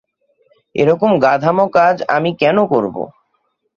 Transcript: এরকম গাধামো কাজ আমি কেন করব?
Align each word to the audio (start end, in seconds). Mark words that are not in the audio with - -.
এরকম 0.75 1.11
গাধামো 1.19 1.65
কাজ 1.75 1.95
আমি 2.15 2.31
কেন 2.41 2.57
করব? 2.65 2.95